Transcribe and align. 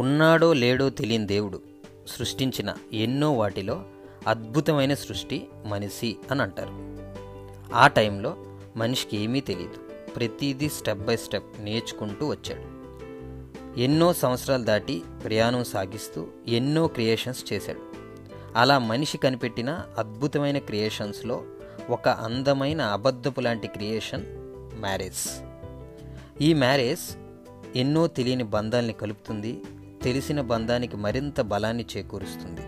ఉన్నాడో 0.00 0.52
లేడో 0.52 0.90
తెలియని 0.90 1.26
దేవుడు 1.26 1.60
సృష్టించిన 2.06 2.74
ఎన్నో 2.92 3.32
వాటిలో 3.32 3.84
అద్భుతమైన 4.26 4.94
సృష్టి 4.94 5.48
మనిషి 5.66 6.16
అని 6.30 6.42
అంటారు. 6.42 6.98
ఆ 7.74 7.86
టైంలో 7.86 8.36
మనిషికి 8.76 9.16
ఏమీ 9.16 9.40
తెలియదు. 9.40 9.74
ప్రతిదీ 10.12 10.68
స్టెప్ 10.68 10.98
బై 10.98 11.16
స్టెప్ 11.16 11.60
నేర్చుకుంటూ 11.60 12.26
వచ్చాడు. 12.26 12.80
ఎన్నో 13.80 14.12
సంవత్సరాలు 14.12 14.64
దాటి 14.64 15.02
ప్రయాణం 15.24 15.64
సాగిస్తూ 15.64 16.26
ఎన్నో 16.48 16.86
క్రియేషన్స్ 16.86 17.52
చేశాడు. 17.52 17.80
అలా 18.56 18.78
మనిషి 18.78 19.18
కనిపెట్టిన 19.18 19.84
అద్భుతమైన 19.98 20.58
క్రియేషన్స్లో 20.58 21.42
ఒక 21.90 22.08
అందమైన 22.08 22.82
అబద్ధపు 22.82 23.40
లాంటి 23.40 23.68
క్రియేషన్ 23.68 24.24
మ్యారేజ్. 24.80 25.42
ఈ 26.42 26.54
మ్యారేజ్ 26.54 27.16
ఎన్నో 27.76 28.06
తెలియని 28.06 28.44
బంధాల్ని 28.44 28.92
కలుపుతుంది 28.92 29.62
తెలిసిన 30.02 30.40
బంధానికి 30.40 30.96
మరింత 30.96 31.40
బలాన్ని 31.40 31.84
చేకూరుస్తుంది. 31.96 32.60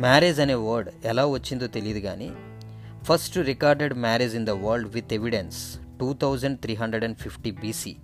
మ్యారేజ్ 0.00 0.40
అనే 0.40 0.54
వర్డ్ 0.54 0.90
ఎలా 1.04 1.26
వచ్చిందో 1.26 1.66
తెలియదు 1.66 1.98
కానీ 1.98 2.30
first 3.04 3.36
recorded 3.36 3.94
marriage 3.94 4.34
in 4.34 4.46
the 4.46 4.50
world 4.50 4.94
with 4.94 5.14
evidence 5.14 5.78
two 6.00 6.14
thousand 6.14 6.58
three 6.58 6.74
hundred 6.74 7.04
and 7.04 7.18
fifty 7.18 7.50
BC 7.50 7.96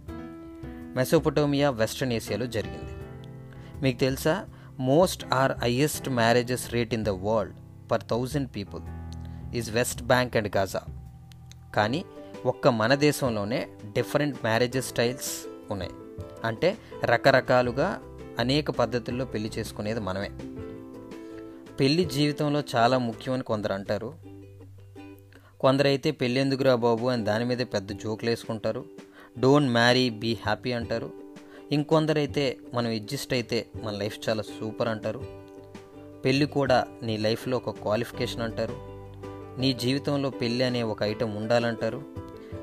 Mesopotamia 0.96 1.70
western 1.70 2.12
ఏషియాలో 2.12 2.46
జరిగింది. 2.46 2.92
మీకు 3.82 3.98
తెలుసా 3.98 4.46
most 4.80 5.24
or 5.32 5.52
highest 5.52 6.08
marriages 6.10 6.72
rate 6.74 6.94
in 6.94 7.04
the 7.04 7.08
world 7.08 7.54
per 7.90 8.02
thousand 8.10 8.48
people 8.56 8.82
is 9.56 9.70
West 9.70 10.02
Bank 10.02 10.36
and 10.36 10.56
Gaza. 10.56 10.80
కానీ 11.74 12.04
ఒక్క 12.46 12.68
మన 12.68 12.94
దేశంలోనే 12.94 13.68
different 13.92 14.36
marriages 14.44 14.86
styles 14.86 15.30
ఉన్నాయి. 15.72 15.92
అంటే 16.44 16.78
రకరకాలుగా 17.04 18.00
అనేక 18.38 18.70
పద్ధతుల్లో 18.70 19.24
పెళ్ళి 19.24 19.50
చేసుకునేది 19.58 20.00
మనమే. 20.00 20.30
పెళ్ళి 21.80 22.04
జీవితంలో 22.04 22.62
చాలా 22.76 22.98
ముఖ్యమని 22.98 23.42
కొందరు 23.42 23.72
అంటారు. 23.72 24.14
కొందరైతే 25.60 26.10
పెళ్ళి 26.10 26.40
ఎందుకురా 26.40 26.74
బాబు 26.74 27.06
అని 27.06 27.24
దాని 27.24 27.44
మీద 27.44 27.58
పెద్ద 27.58 27.92
జోకులు 27.92 28.30
వేసుకుంటారు. 28.30 28.84
డోంట్ 29.38 29.72
మ్యారీ 29.72 30.10
బీ 30.10 30.38
హ్యాపీ 30.42 30.72
అంటారు. 30.72 31.10
ఇంకొందరైతే 31.72 32.58
మనం 32.74 32.90
అడ్జస్ట్ 32.90 33.32
అయితే 33.32 33.66
మన 33.82 33.92
లైఫ్ 33.92 34.28
చాలా 34.28 34.42
సూపర్ 34.42 34.88
అంటారు. 34.88 35.46
పెళ్ళి 36.24 36.46
కూడా 36.46 36.86
నీ 37.02 37.16
లైఫ్లో 37.16 37.56
ఒక 37.56 37.70
క్వాలిఫికేషన్ 37.70 38.42
అంటారు. 38.42 38.76
నీ 39.60 39.72
జీవితంలో 39.72 40.30
పెళ్ళి 40.30 40.64
అనే 40.64 40.82
ఒక 40.82 41.02
ఐటెం 41.02 41.34
ఉండాలంటారు. 41.34 42.02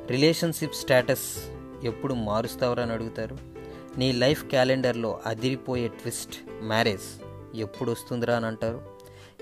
రిలేషన్షిప్ 0.07 0.75
స్టేటస్ 0.75 1.49
ఎప్పుడు 1.83 2.13
మారుస్తావరా 2.13 2.83
అని 2.83 2.91
అడుగుతారు. 2.91 3.53
నీ 3.97 4.11
లైఫ్ 4.11 4.45
క్యాలెండర్లో 4.45 5.19
అదిరిపోయే 5.25 5.88
ట్విస్ట్ 5.88 6.63
మ్యారేజ్ 6.63 7.23
ఎప్పుడు 7.55 7.91
వస్తుందిరా 7.91 8.35
అని 8.35 8.45
అంటారు. 8.45 8.81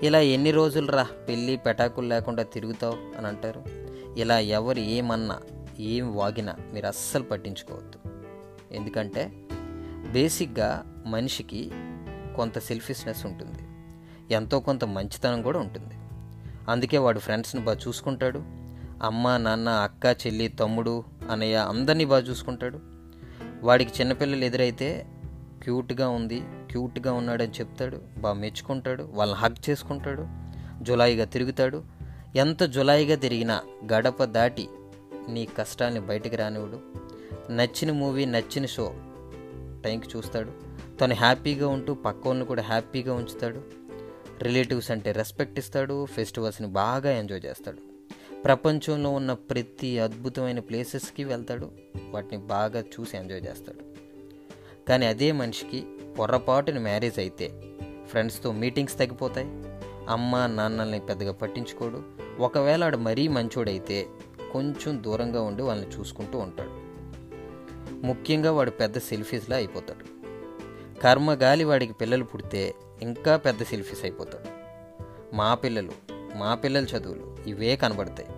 ఇలా 0.02 0.20
ఎన్ని 0.20 0.50
రోజులు 0.50 0.86
రా 0.86 1.02
పెళ్ళి 1.02 1.56
పెటాకులు 1.56 2.06
లేకుండా 2.06 2.42
తిరుగుతావు 2.42 3.18
అని 3.18 3.26
అంటారు. 3.26 3.64
ఇలా 4.16 4.38
ఎవరు 4.38 4.78
ఏమన్నా 4.78 5.38
ఏం 5.80 6.16
వాగినా 6.16 6.56
మీరు 6.72 6.86
అస్సలు 6.86 7.22
పట్టించుకోవద్దు. 7.22 7.98
ఎందుకంటే 8.72 9.32
బేసిక్గా 10.12 11.02
మనిషికి 11.06 11.70
కొంత 12.36 12.58
సెల్ఫిష్నెస్ 12.58 13.26
ఉంటుంది. 13.26 13.68
ఎంతో 14.34 14.60
కొంత 14.60 14.84
మంచితనం 14.84 15.42
కూడా 15.42 15.58
ఉంటుంది. 15.58 15.94
అందుకే 16.68 16.98
వాడు 16.98 17.18
ఫ్రెండ్స్ని 17.18 17.62
బాగా 17.62 17.78
చూసుకుంటాడు. 17.88 18.38
అమ్మ 19.02 19.36
నాన్న 19.36 19.68
అక్క 19.68 20.16
చెల్లి 20.26 20.48
తమ్ముడు 20.48 21.04
అన్నయ్య 21.30 21.56
అందరినీ 21.56 22.04
బాగా 22.04 22.22
చూసుకుంటాడు. 22.22 22.80
వాడికి 23.62 23.92
చిన్నపిల్లలు 24.00 24.44
ఎదురైతే 24.44 25.06
క్యూట్గా 25.62 26.08
ఉంది 26.08 26.42
క్యూట్గా 26.70 27.12
ఉన్నాడని 27.12 27.50
చెప్తాడు 27.50 27.98
బాగా 28.18 28.34
మెచ్చుకుంటాడు 28.34 29.02
వాళ్ళని 29.02 29.40
హగ్ 29.40 29.70
చేసుకుంటాడు 29.70 30.26
జులాయిగా 30.84 31.24
తిరుగుతాడు. 31.24 31.84
ఎంత 32.36 32.62
జులాయిగా 32.62 33.16
తిరిగినా 33.16 33.62
గడప 33.92 34.24
దాటి 34.24 34.68
నీ 35.28 35.48
కష్టాన్ని 35.58 36.00
బయటికి 36.00 36.36
రానివ్వడు. 36.36 36.80
నచ్చిన 37.52 37.92
మూవీ 37.92 38.24
నచ్చిన 38.24 38.66
షో 38.66 38.94
టైంకి 39.84 40.08
చూస్తాడు. 40.16 40.52
తను 40.98 41.14
హ్యాపీగా 41.14 41.68
ఉంటూ 41.68 41.94
పక్కవాడిని 41.94 42.44
కూడా 42.44 42.62
హ్యాపీగా 42.62 43.14
ఉంచుతాడు. 43.14 43.62
రిలేటివ్స్ 44.42 44.90
అంటే 44.90 45.12
రెస్పెక్ట్ 45.12 45.58
ఇస్తాడు 45.58 46.06
ఫెస్టివల్స్ని 46.06 46.68
బాగా 46.68 47.10
ఎంజాయ్ 47.10 47.46
చేస్తాడు. 47.46 47.91
ప్రపంచంలో 48.44 49.10
ఉన్న 49.10 49.32
ప్రతి 49.32 49.98
అద్భుతమైన 49.98 50.58
ప్లేసెస్కి 50.58 51.24
వెళ్తాడు. 51.24 51.70
వాటిని 52.10 52.42
బాగా 52.42 52.80
చూసి 52.80 53.16
ఎంజాయ్ 53.16 53.42
చేస్తాడు. 53.50 53.84
కానీ 54.88 55.06
అదే 55.06 55.32
మనిషికి 55.32 55.84
పొరపాటున 56.18 56.78
మ్యారేజ్ 56.78 57.18
అయితే 57.18 57.62
ఫ్రెండ్స్తో 58.06 58.52
మీటింగ్స్ 58.52 58.98
తగ్గిపోతాయి. 58.98 59.46
అమ్మ 60.08 60.46
నాన్నల్ని 60.46 61.00
పెద్దగా 61.00 61.32
పట్టించుకోడు. 61.32 62.02
ఒకవేళ 62.38 62.84
ఆడు 62.84 62.96
మరీ 62.96 63.28
మంచోడైతే 63.28 64.06
కొంచెం 64.52 65.02
దూరంగా 65.02 65.42
ఉండి 65.42 65.62
వాళ్ళని 65.62 65.90
చూసుకుంటూ 65.90 66.38
ఉంటాడు. 66.38 66.82
ముఖ్యంగా 68.06 68.52
వాడు 68.52 68.70
పెద్ద 68.70 68.98
సెల్ఫీస్లా 68.98 69.56
అయిపోతాడు. 69.56 70.04
కర్మగాలి 71.00 71.64
వాడికి 71.64 71.92
పిల్లలు 71.92 72.24
పుడితే 72.24 72.74
ఇంకా 73.02 73.36
పెద్ద 73.36 73.62
సెల్ఫీస్ 73.62 74.04
అయిపోతాడు. 74.04 74.48
మా 75.36 75.54
పిల్లలు 75.54 76.11
మా 76.38 76.54
పిల్లల 76.54 76.84
చదువులు 76.84 77.36
ఇవే 77.46 77.76
కనబడతాయి. 77.76 78.28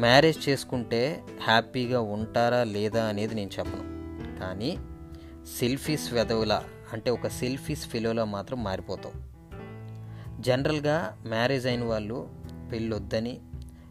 మ్యారేజ్ 0.00 0.48
చేసుకుంటే 0.48 1.24
హ్యాపీగా 1.42 2.00
ఉంటారా 2.00 2.64
లేదా 2.64 3.04
అనేది 3.04 3.34
నేను 3.34 3.50
చెప్పను. 3.58 3.84
కానీ 4.38 4.78
సెల్ఫీస్ 5.58 6.12
వెదవుల 6.12 6.62
అంటే 6.92 7.10
ఒక 7.10 7.26
సెల్ఫీస్ 7.26 7.88
ఫిలోలా 7.88 8.24
మాత్రం 8.24 8.64
మారిపోతాం 8.64 9.12
జనరల్గా 10.40 11.18
మ్యారేజ్ 11.26 11.66
అయిన 11.66 11.84
వాళ్ళు 11.84 12.28
పెళ్ళి 12.72 12.94
వద్దని 12.94 13.40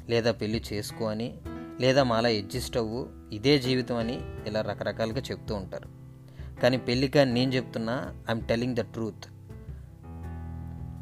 లేదా 0.10 0.32
పెళ్ళి 0.32 0.64
చేసుకో 0.74 1.06
అని 1.06 1.38
లేదా 1.80 2.04
మాలా 2.04 2.30
అడ్జస్ట్ 2.30 2.78
అవ్వు 2.78 3.10
ఇదే 3.34 3.60
జీవితం 3.60 3.96
అని 3.96 4.20
ఇలా 4.48 4.62
రకరకాలుగా 4.62 5.22
చెప్తూ 5.32 5.56
ఉంటారు. 5.56 5.90
కానీ 6.62 6.78
పెళ్ళిగా 6.78 7.24
నేను 7.24 7.52
చెప్తున్నా 7.52 8.16
ఐఎమ్ 8.30 8.48
టెలింగ్ 8.48 8.76
ద 8.76 8.82
ట్రూత్ 8.82 9.26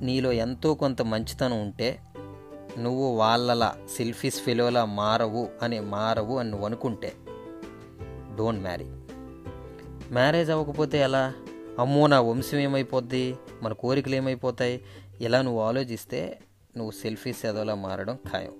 నీలో 0.03 0.31
ఎంతో 0.31 0.73
కొంత 0.73 1.01
మంచితనం 1.01 1.61
ఉంటే 1.61 1.99
నువ్వు 2.77 3.15
వాళ్ళలా 3.15 3.75
సెల్ఫీస్ 3.97 4.41
ఫిలోలా 4.41 4.85
మారవు 4.85 5.47
అని 5.61 5.79
మారవు 5.79 6.37
అని 6.37 6.49
నువ్వు 6.49 6.65
అనుకుంటే 6.65 7.13
డోంట్ 8.35 8.61
మ్యారీ 8.61 8.85
మ్యారేజ్ 10.11 10.49
అవ్వకపోతే 10.49 10.97
ఎలా? 10.97 11.33
అమ్మో 11.79 12.07
నా 12.07 12.21
వంశం 12.21 12.57
ఏమైపోద్ది? 12.57 13.35
మన 13.63 13.73
కోరికలు 13.73 14.15
ఏమైపోతాయి? 14.15 14.81
ఇలా 15.21 15.41
నువ్వు 15.41 15.61
ఆలోచిస్తే 15.61 16.39
నువ్వు 16.77 16.91
సెల్ఫీస్ 16.91 17.45
ఎదోలా 17.45 17.75
మారడం 17.75 18.17
ఖాయం. 18.33 18.53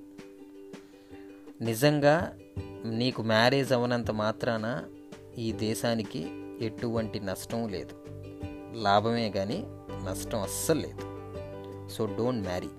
నిజంగా 1.62 2.34
నీకు 2.86 3.22
మ్యారేజ్ 3.22 3.72
అవనంత 3.74 4.12
మాత్రాన 4.12 4.84
ఈ 5.38 5.52
దేశానికి 5.52 6.28
ఎటువంటి 6.62 7.20
నష్టం 7.20 7.68
లేదు. 7.68 7.96
లాభమే 8.74 9.30
కానీ 9.30 9.64
నష్టం 10.06 10.42
అస్సలు 10.42 10.80
లేదు. 10.80 11.02
So 11.90 12.06
don't 12.06 12.48
marry 12.48 12.70